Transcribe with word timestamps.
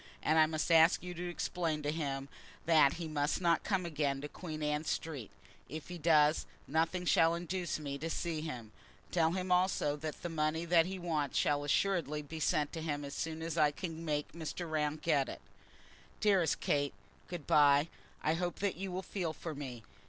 And 0.23 0.39
I 0.39 0.47
must 0.47 0.71
ask 0.71 1.03
you 1.03 1.13
to 1.13 1.29
explain 1.29 1.83
to 1.83 1.91
him 1.91 2.27
that 2.65 2.93
he 2.93 3.07
must 3.07 3.39
not 3.39 3.63
come 3.63 3.85
again 3.85 4.19
to 4.21 4.27
Queen 4.27 4.63
Anne 4.63 4.83
Street. 4.83 5.29
If 5.69 5.89
he 5.89 5.99
does, 5.99 6.47
nothing 6.67 7.05
shall 7.05 7.35
induce 7.35 7.77
me 7.77 7.99
to 7.99 8.09
see 8.09 8.41
him. 8.41 8.71
Tell 9.11 9.33
him 9.33 9.51
also 9.51 9.95
that 9.97 10.23
the 10.23 10.27
money 10.27 10.65
that 10.65 10.87
he 10.87 10.97
wants 10.97 11.37
shall 11.37 11.63
assuredly 11.63 12.23
be 12.23 12.39
sent 12.39 12.73
to 12.73 12.81
him 12.81 13.05
as 13.05 13.13
soon 13.13 13.43
as 13.43 13.59
I 13.59 13.69
can 13.69 14.03
make 14.03 14.31
Mr. 14.31 14.67
Round 14.67 15.03
get 15.03 15.29
it. 15.29 15.41
Dearest 16.19 16.59
Kate, 16.59 16.95
good 17.27 17.45
bye. 17.45 17.87
I 18.23 18.33
hope 18.33 18.59
you 18.75 18.91
will 18.91 19.03
feel 19.03 19.33
for 19.33 19.53
me. 19.53 19.83